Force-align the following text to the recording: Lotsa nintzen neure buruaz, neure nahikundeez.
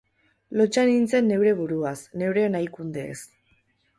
Lotsa 0.61 0.85
nintzen 0.91 1.29
neure 1.33 1.51
buruaz, 1.59 1.99
neure 2.21 2.45
nahikundeez. 2.57 3.21